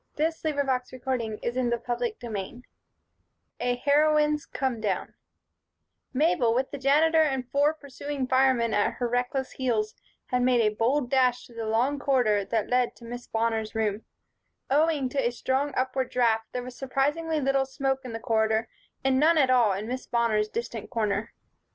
[0.17, 2.63] CHAPTER XIII
[3.59, 5.13] A Heroine's Come Down
[6.11, 9.93] MABEL, with the Janitor and four pursuing firemen at her reckless heels,
[10.31, 14.03] had made a bold dash through the long corridor that led to Miss Bonner's room.
[14.71, 18.69] Owing to a strong upward draft, there was surprisingly little smoke in this corridor
[19.03, 21.35] and none at all in Miss Bonner's distant corner.